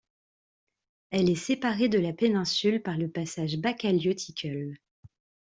Elle 1.11 1.29
est 1.29 1.35
séparée 1.35 1.87
de 1.87 1.99
la 1.99 2.11
péninsule 2.11 2.81
par 2.81 2.97
le 2.97 3.07
passage 3.07 3.57
Baccalieu 3.59 4.15
Tickle. 4.15 4.79